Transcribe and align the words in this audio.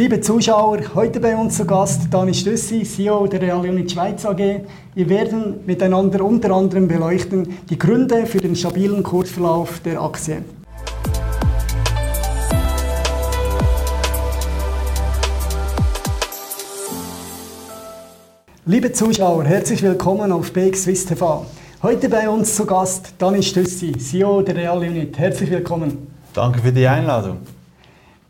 Liebe 0.00 0.18
Zuschauer, 0.22 0.78
heute 0.94 1.20
bei 1.20 1.36
uns 1.36 1.58
zu 1.58 1.66
Gast 1.66 2.04
Dani 2.10 2.32
Stüssi, 2.32 2.84
CEO 2.84 3.26
der 3.26 3.42
Real 3.42 3.60
Unit 3.60 3.92
Schweiz 3.92 4.24
AG. 4.24 4.62
Wir 4.94 5.08
werden 5.10 5.60
miteinander 5.66 6.24
unter 6.24 6.52
anderem 6.52 6.88
beleuchten 6.88 7.58
die 7.68 7.78
Gründe 7.78 8.24
für 8.24 8.38
den 8.38 8.56
stabilen 8.56 9.02
Kursverlauf 9.02 9.80
der 9.80 10.00
Aktie. 10.00 10.42
Liebe 18.64 18.92
Zuschauer, 18.92 19.44
herzlich 19.44 19.82
willkommen 19.82 20.32
auf 20.32 20.50
BX 20.54 20.84
Swiss 20.84 21.04
TV. 21.04 21.44
Heute 21.82 22.08
bei 22.08 22.26
uns 22.26 22.56
zu 22.56 22.64
Gast 22.64 23.12
Dani 23.18 23.42
Stüssi, 23.42 23.92
CEO 23.92 24.40
der 24.40 24.56
Real 24.56 24.78
Unit. 24.78 25.18
Herzlich 25.18 25.50
willkommen. 25.50 26.06
Danke 26.32 26.60
für 26.60 26.72
die 26.72 26.86
Einladung. 26.86 27.59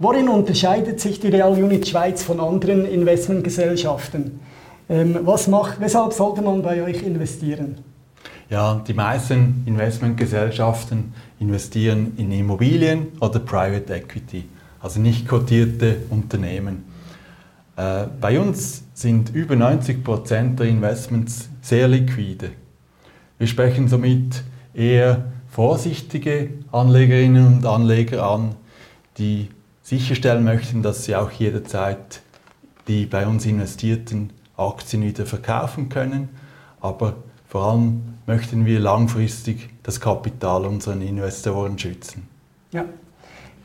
Worin 0.00 0.28
unterscheidet 0.28 1.00
sich 1.00 1.18
die 1.18 1.26
Real 1.26 1.52
Unit 1.52 1.88
Schweiz 1.88 2.22
von 2.22 2.38
anderen 2.38 2.84
Investmentgesellschaften? 2.84 4.38
Ähm, 4.88 5.18
was 5.22 5.48
macht, 5.48 5.80
weshalb 5.80 6.12
sollte 6.12 6.40
man 6.40 6.62
bei 6.62 6.80
euch 6.84 7.02
investieren? 7.02 7.78
Ja, 8.48 8.80
die 8.86 8.94
meisten 8.94 9.64
Investmentgesellschaften 9.66 11.12
investieren 11.40 12.12
in 12.16 12.30
Immobilien 12.30 13.08
oder 13.20 13.40
Private 13.40 13.92
Equity, 13.92 14.44
also 14.80 15.00
nicht 15.00 15.26
kotierte 15.26 15.96
Unternehmen. 16.10 16.84
Äh, 17.76 18.04
bei 18.20 18.38
uns 18.38 18.84
sind 18.94 19.34
über 19.34 19.56
90 19.56 20.04
Prozent 20.04 20.60
der 20.60 20.68
Investments 20.68 21.48
sehr 21.60 21.88
liquide. 21.88 22.50
Wir 23.36 23.48
sprechen 23.48 23.88
somit 23.88 24.44
eher 24.74 25.24
vorsichtige 25.48 26.50
Anlegerinnen 26.70 27.46
und 27.48 27.66
Anleger 27.66 28.22
an, 28.22 28.54
die 29.18 29.48
sicherstellen 29.88 30.44
möchten, 30.44 30.82
dass 30.82 31.04
sie 31.04 31.16
auch 31.16 31.30
jederzeit 31.30 32.20
die 32.88 33.04
bei 33.06 33.26
uns 33.26 33.44
investierten 33.44 34.30
Aktien 34.56 35.02
wieder 35.02 35.26
verkaufen 35.26 35.88
können. 35.88 36.30
Aber 36.80 37.16
vor 37.46 37.70
allem 37.70 38.14
möchten 38.26 38.66
wir 38.66 38.80
langfristig 38.80 39.68
das 39.82 40.00
Kapital 40.00 40.64
unserer 40.64 41.00
Investoren 41.00 41.78
schützen. 41.78 42.26
Ja. 42.72 42.84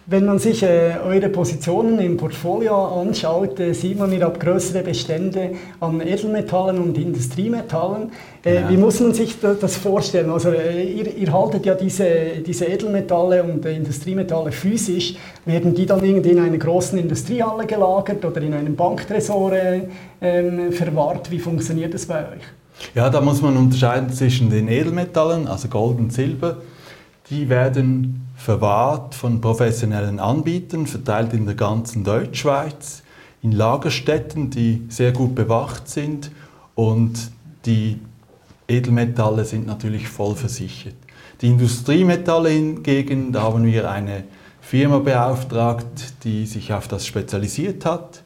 Wenn 0.06 0.26
man 0.26 0.38
sich 0.38 0.64
äh, 0.64 0.96
eure 1.02 1.30
Positionen 1.30 1.98
im 2.00 2.18
Portfolio 2.18 3.02
anschaut, 3.02 3.58
äh, 3.62 3.72
sieht 3.72 3.98
man, 3.98 4.12
ihr 4.12 4.26
habt 4.26 4.38
größere 4.38 4.84
Bestände 4.84 5.52
an 5.80 6.02
Edelmetallen 6.02 6.78
und 6.78 6.98
Industriemetallen. 6.98 8.12
Äh, 8.44 8.56
ja. 8.56 8.70
Wie 8.70 8.76
muss 8.76 9.00
man 9.00 9.14
sich 9.14 9.38
das 9.40 9.78
vorstellen? 9.78 10.30
Also, 10.30 10.50
äh, 10.50 10.84
ihr, 10.84 11.16
ihr, 11.16 11.31
haltet 11.31 11.66
ja 11.66 11.76
diese, 11.76 12.06
diese 12.46 12.66
Edelmetalle 12.66 13.44
und 13.44 13.66
äh, 13.66 13.78
Industriemetalle 13.78 14.52
physisch. 14.52 15.16
Werden 15.46 15.74
die 15.74 15.86
dann 15.86 16.04
irgendwie 16.04 16.31
in 16.31 16.40
einer 16.40 16.58
großen 16.58 17.00
Industriehalle 17.00 17.66
gelagert 17.66 18.26
oder 18.26 18.42
in 18.42 18.54
einem 18.54 18.76
Banktresor 18.76 19.54
äh, 19.54 19.84
ähm, 20.22 20.74
verwahrt? 20.74 21.31
Wie 21.31 21.40
funktioniert 21.40 21.94
das 21.94 22.06
bei 22.06 22.24
euch? 22.24 22.44
Ja, 22.94 23.09
da 23.09 23.22
muss 23.22 23.42
man 23.42 23.56
unterscheiden 23.56 24.12
zwischen 24.12 24.50
den 24.50 24.68
Edelmetallen, 24.68 25.48
also 25.48 25.70
Gold 25.70 26.00
und 26.00 26.12
Silber. 26.12 26.58
Die 27.30 27.48
werden 27.48 28.28
verwahrt 28.36 29.16
von 29.16 29.40
professionellen 29.40 30.20
Anbietern, 30.20 30.88
verteilt 30.88 31.34
in 31.34 31.46
der 31.46 31.56
ganzen 31.56 32.04
Deutschschweiz, 32.04 33.04
in 33.42 33.54
Lagerstätten, 33.54 34.50
die 34.50 34.86
sehr 34.90 35.14
gut 35.14 35.34
bewacht 35.34 35.90
sind 35.90 36.32
und 36.76 37.32
die 37.66 38.00
Edelmetalle 38.68 39.46
sind 39.46 39.68
natürlich 39.68 40.10
voll 40.10 40.36
versichert. 40.36 40.96
Die 41.42 41.48
Industriemetalle 41.48 42.50
hingegen, 42.50 43.32
da 43.32 43.44
haben 43.44 43.66
wir 43.66 43.90
eine 43.90 44.26
Firma 44.60 45.00
beauftragt, 45.00 46.14
die 46.24 46.46
sich 46.46 46.74
auf 46.74 46.88
das 46.88 47.06
spezialisiert 47.06 47.86
hat. 47.86 48.24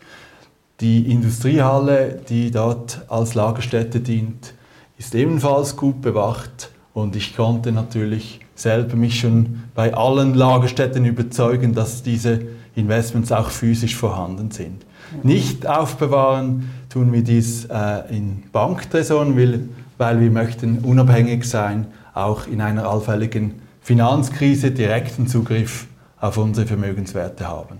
Die 0.81 1.11
Industriehalle, 1.11 2.21
die 2.29 2.51
dort 2.51 3.01
als 3.09 3.35
Lagerstätte 3.35 3.99
dient, 3.99 4.53
ist 4.97 5.13
ebenfalls 5.13 5.75
gut 5.75 6.01
bewacht 6.01 6.71
und 6.97 7.15
ich 7.15 7.35
konnte 7.35 7.71
natürlich 7.71 8.39
selber 8.55 8.95
mich 8.95 9.19
schon 9.19 9.61
bei 9.75 9.93
allen 9.93 10.33
Lagerstätten 10.33 11.05
überzeugen, 11.05 11.75
dass 11.75 12.01
diese 12.01 12.39
Investments 12.73 13.31
auch 13.31 13.51
physisch 13.51 13.95
vorhanden 13.95 14.49
sind. 14.49 14.83
Nicht 15.21 15.67
aufbewahren 15.67 16.71
tun 16.89 17.13
wir 17.13 17.21
dies 17.21 17.65
äh, 17.65 17.99
in 18.09 18.45
Banktresoren, 18.51 19.37
weil, 19.37 19.69
weil 19.99 20.19
wir 20.19 20.31
möchten 20.31 20.79
unabhängig 20.79 21.45
sein, 21.45 21.85
auch 22.15 22.47
in 22.47 22.61
einer 22.61 22.89
allfälligen 22.89 23.61
Finanzkrise 23.79 24.71
direkten 24.71 25.27
Zugriff 25.27 25.85
auf 26.19 26.37
unsere 26.39 26.65
Vermögenswerte 26.65 27.47
haben. 27.47 27.77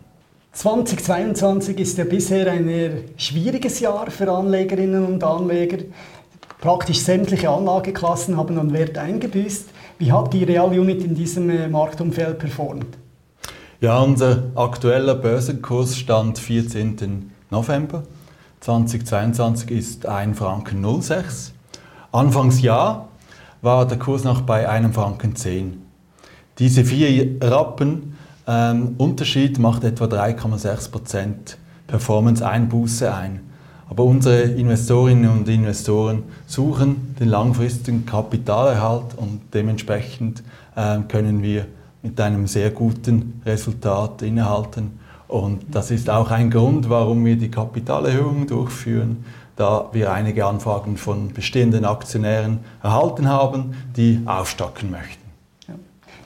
2022 0.58 1.80
ist 1.80 1.98
ja 1.98 2.04
bisher 2.04 2.52
ein 2.52 2.70
schwieriges 3.16 3.80
Jahr 3.80 4.10
für 4.10 4.32
Anlegerinnen 4.32 5.06
und 5.06 5.24
Anleger. 5.24 5.78
Praktisch 6.60 7.02
sämtliche 7.02 7.50
Anlageklassen 7.50 8.36
haben 8.36 8.58
an 8.58 8.74
Wert 8.74 8.98
eingebüßt. 8.98 9.70
Wie 10.00 10.12
hat 10.12 10.34
die 10.34 10.44
Real 10.44 10.70
Unit 10.70 11.04
in 11.04 11.14
diesem 11.14 11.50
äh, 11.50 11.68
Marktumfeld 11.68 12.40
performt? 12.40 12.98
Ja, 13.80 14.00
unser 14.00 14.44
aktueller 14.56 15.14
Börsenkurs 15.14 15.98
stand 15.98 16.40
14. 16.40 17.32
November 17.52 18.04
2022 18.62 19.70
ist 19.70 20.06
1 20.08 20.38
Franken 20.38 20.84
06. 21.02 21.54
Anfangsjahr 22.12 23.08
war 23.62 23.88
der 23.88 24.00
Kurs 24.00 24.24
noch 24.24 24.42
bei 24.42 24.68
1 24.68 24.96
Franken 24.96 25.36
10. 25.36 25.82
Diese 26.58 26.84
vier 26.84 27.38
Rappen 27.40 28.18
ähm, 28.48 28.96
Unterschied 28.98 29.60
macht 29.60 29.84
etwa 29.84 30.06
3,6% 30.06 31.58
Performance-Einbuße 31.86 33.14
ein. 33.14 33.47
Aber 33.90 34.04
unsere 34.04 34.42
Investorinnen 34.42 35.30
und 35.30 35.48
Investoren 35.48 36.24
suchen 36.46 37.16
den 37.20 37.30
langfristigen 37.30 38.06
Kapitalerhalt 38.06 39.16
und 39.16 39.42
dementsprechend 39.54 40.44
äh, 40.76 41.00
können 41.08 41.42
wir 41.42 41.66
mit 42.02 42.20
einem 42.20 42.48
sehr 42.48 42.72
guten 42.72 43.42
Resultat 43.46 44.22
innehalten. 44.22 45.00
Und 45.28 45.64
das 45.72 45.92
ist 45.92 46.10
auch 46.10 46.32
ein 46.32 46.50
Grund, 46.50 46.90
warum 46.90 47.26
wir 47.26 47.36
die 47.36 47.52
Kapitalerhöhung 47.52 48.48
durchführen, 48.48 49.26
da 49.56 49.90
wir 49.92 50.12
einige 50.12 50.46
Anfragen 50.46 50.98
von 50.98 51.34
bestehenden 51.34 51.84
Aktionären 51.84 52.60
erhalten 52.84 53.28
haben, 53.28 53.74
die 53.96 54.22
aufstocken 54.26 54.92
möchten. 54.92 55.28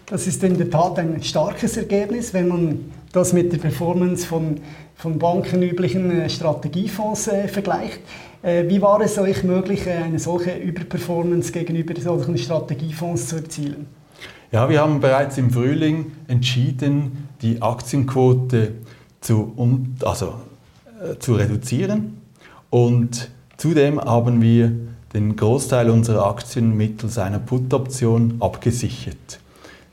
Das 0.05 0.27
ist 0.27 0.43
in 0.43 0.57
der 0.57 0.69
Tat 0.69 0.99
ein 0.99 1.23
starkes 1.23 1.77
Ergebnis, 1.77 2.33
wenn 2.33 2.49
man 2.49 2.91
das 3.13 3.31
mit 3.31 3.53
der 3.53 3.57
Performance 3.57 4.27
von 4.27 4.57
von 5.01 5.17
bankenüblichen 5.17 6.11
äh, 6.11 6.29
Strategiefonds 6.29 7.27
äh, 7.27 7.47
vergleicht. 7.47 8.01
Äh, 8.43 8.69
wie 8.69 8.79
war 8.81 9.01
es 9.01 9.17
euch 9.17 9.43
möglich, 9.43 9.89
eine 9.89 10.19
solche 10.19 10.55
Überperformance 10.55 11.51
gegenüber 11.51 11.99
solchen 11.99 12.37
Strategiefonds 12.37 13.27
zu 13.27 13.37
erzielen? 13.37 13.87
Ja, 14.51 14.69
wir 14.69 14.79
haben 14.79 14.99
bereits 14.99 15.39
im 15.39 15.49
Frühling 15.49 16.11
entschieden, 16.27 17.29
die 17.41 17.61
Aktienquote 17.61 18.73
zu, 19.21 19.53
also, 20.03 20.35
äh, 21.01 21.17
zu 21.17 21.33
reduzieren 21.33 22.17
und 22.69 23.31
zudem 23.57 23.99
haben 23.99 24.39
wir 24.39 24.71
den 25.15 25.35
Großteil 25.35 25.89
unserer 25.89 26.27
Aktien 26.27 26.77
mittels 26.77 27.17
einer 27.17 27.39
Put-Option 27.39 28.35
abgesichert. 28.39 29.39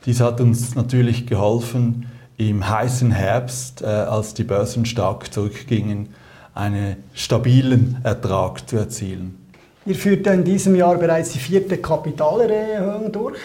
Dies 0.04 0.20
hat 0.20 0.40
uns 0.40 0.74
natürlich 0.74 1.26
geholfen, 1.26 2.06
im 2.38 2.66
heißen 2.66 3.10
Herbst, 3.10 3.82
äh, 3.82 3.86
als 3.86 4.32
die 4.32 4.44
Börsen 4.44 4.86
stark 4.86 5.32
zurückgingen, 5.32 6.08
einen 6.54 6.96
stabilen 7.12 7.98
Ertrag 8.04 8.68
zu 8.68 8.76
erzielen. 8.76 9.36
Ihr 9.84 9.94
führt 9.94 10.26
in 10.26 10.44
diesem 10.44 10.74
Jahr 10.74 10.96
bereits 10.96 11.32
die 11.32 11.38
vierte 11.38 11.78
Kapitalerhöhung 11.78 13.12
durch. 13.12 13.38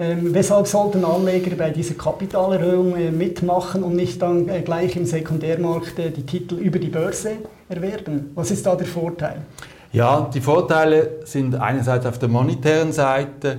Ähm, 0.00 0.32
weshalb 0.32 0.66
sollten 0.66 1.04
Anleger 1.04 1.56
bei 1.56 1.70
dieser 1.70 1.94
Kapitalerhöhung 1.94 2.96
äh, 2.96 3.10
mitmachen 3.10 3.82
und 3.82 3.96
nicht 3.96 4.22
dann 4.22 4.48
äh, 4.48 4.60
gleich 4.60 4.94
im 4.94 5.06
Sekundärmarkt 5.06 5.98
äh, 5.98 6.10
die 6.10 6.24
Titel 6.24 6.54
über 6.56 6.78
die 6.78 6.88
Börse 6.88 7.32
erwerben? 7.68 8.30
Was 8.34 8.50
ist 8.52 8.64
da 8.64 8.76
der 8.76 8.86
Vorteil? 8.86 9.38
Ja, 9.90 10.30
die 10.32 10.40
Vorteile 10.40 11.18
sind 11.24 11.56
einerseits 11.56 12.06
auf 12.06 12.18
der 12.18 12.28
monetären 12.28 12.92
Seite. 12.92 13.58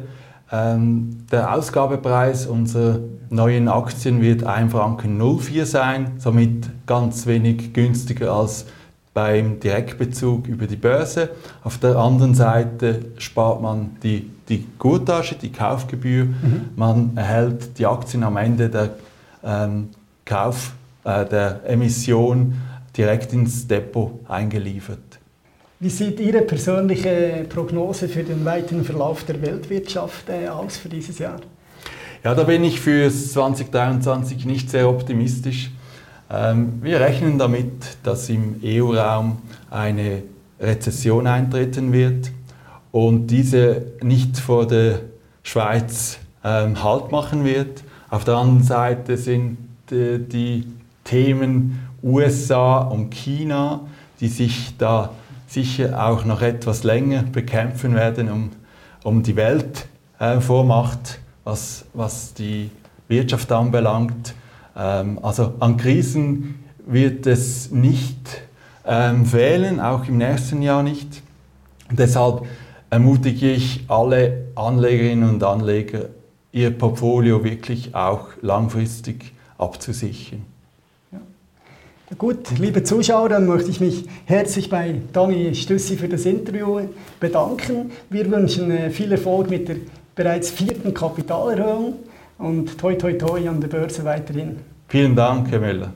Ähm, 0.51 1.25
der 1.31 1.53
Ausgabepreis 1.53 2.47
unserer 2.47 2.99
neuen 3.29 3.67
Aktien 3.67 4.21
wird 4.21 4.43
1 4.43 4.71
Franken 4.71 5.17
04 5.17 5.65
sein, 5.65 6.13
somit 6.17 6.69
ganz 6.87 7.27
wenig 7.27 7.73
günstiger 7.73 8.31
als 8.31 8.65
beim 9.13 9.59
Direktbezug 9.59 10.47
über 10.47 10.65
die 10.65 10.75
Börse. 10.75 11.29
Auf 11.63 11.77
der 11.77 11.97
anderen 11.97 12.33
Seite 12.33 13.05
spart 13.17 13.61
man 13.61 13.97
die, 14.01 14.29
die 14.47 14.65
Gurtage, 14.77 15.35
die 15.35 15.51
Kaufgebühr. 15.51 16.25
Mhm. 16.25 16.69
Man 16.75 17.17
erhält 17.17 17.77
die 17.77 17.85
Aktien 17.85 18.23
am 18.23 18.37
Ende 18.37 18.69
der 18.69 18.91
ähm, 19.43 19.89
Kauf, 20.25 20.73
äh, 21.03 21.25
der 21.25 21.61
Emission 21.67 22.55
direkt 22.95 23.33
ins 23.33 23.67
Depot 23.67 24.19
eingeliefert. 24.27 25.19
Wie 25.81 25.89
sieht 25.89 26.19
Ihre 26.19 26.41
persönliche 26.41 27.45
Prognose 27.47 28.09
für 28.09 28.23
den 28.23 28.43
weiteren 28.43 28.83
Verlauf 28.83 29.23
der 29.23 29.41
Weltwirtschaft 29.41 30.27
äh, 30.27 30.49
aus 30.49 30.75
für 30.75 30.89
dieses 30.89 31.19
Jahr? 31.19 31.39
Ja, 32.21 32.35
da 32.35 32.43
bin 32.43 32.65
ich 32.65 32.81
für 32.81 33.09
2023 33.09 34.45
nicht 34.45 34.69
sehr 34.69 34.89
optimistisch. 34.89 35.71
Ähm, 36.29 36.79
wir 36.81 36.99
rechnen 36.99 37.37
damit, 37.37 37.71
dass 38.03 38.27
im 38.27 38.59
EU-Raum 38.61 39.37
eine 39.69 40.23
Rezession 40.59 41.25
eintreten 41.27 41.93
wird 41.93 42.29
und 42.91 43.27
diese 43.27 43.93
nicht 44.01 44.37
vor 44.37 44.67
der 44.67 44.99
Schweiz 45.43 46.19
ähm, 46.43 46.83
Halt 46.83 47.09
machen 47.09 47.45
wird. 47.45 47.85
Auf 48.09 48.25
der 48.25 48.35
anderen 48.35 48.63
Seite 48.63 49.15
sind 49.15 49.57
äh, 49.93 50.17
die 50.19 50.65
Themen 51.05 51.87
USA 52.03 52.79
und 52.79 53.11
China, 53.11 53.87
die 54.19 54.27
sich 54.27 54.75
da 54.77 55.11
sicher 55.49 56.07
auch 56.07 56.25
noch 56.25 56.41
etwas 56.41 56.83
länger 56.83 57.23
bekämpfen 57.23 57.95
werden, 57.95 58.31
um, 58.31 58.51
um 59.03 59.23
die 59.23 59.35
Weltvormacht, 59.35 60.99
äh, 60.99 61.39
was, 61.43 61.85
was 61.93 62.33
die 62.35 62.69
Wirtschaft 63.07 63.51
anbelangt. 63.51 64.35
Ähm, 64.77 65.19
also 65.21 65.55
an 65.59 65.77
Krisen 65.77 66.63
wird 66.85 67.25
es 67.25 67.71
nicht 67.71 68.43
ähm, 68.85 69.25
fehlen, 69.25 69.79
auch 69.79 70.07
im 70.07 70.17
nächsten 70.17 70.61
Jahr 70.61 70.83
nicht. 70.83 71.21
Deshalb 71.91 72.45
ermutige 72.91 73.51
ich 73.51 73.85
alle 73.87 74.47
Anlegerinnen 74.55 75.29
und 75.29 75.43
Anleger, 75.43 76.09
ihr 76.51 76.71
Portfolio 76.71 77.43
wirklich 77.43 77.95
auch 77.95 78.27
langfristig 78.41 79.33
abzusichern. 79.57 80.45
Gut, 82.17 82.57
liebe 82.57 82.81
Zuschauer, 82.81 83.29
dann 83.29 83.45
möchte 83.45 83.69
ich 83.69 83.79
mich 83.79 84.06
herzlich 84.25 84.67
bei 84.67 84.95
Dani 85.13 85.53
Stüssi 85.53 85.95
für 85.95 86.09
das 86.09 86.25
Interview 86.25 86.81
bedanken. 87.19 87.91
Wir 88.09 88.29
wünschen 88.31 88.71
äh, 88.71 88.89
viel 88.89 89.11
Erfolg 89.11 89.47
mit 89.51 89.69
der 89.69 89.75
bereits 90.15 90.50
vierten 90.50 90.91
Kapitalerhöhung 90.91 92.00
und 92.39 92.79
toi 92.79 92.95
toi 92.95 93.13
toi 93.13 93.47
an 93.47 93.61
der 93.61 93.67
Börse 93.67 94.03
weiterhin. 94.06 94.57
Vielen 94.88 95.15
Dank, 95.15 95.51
Herr 95.51 95.59
Müller. 95.59 95.94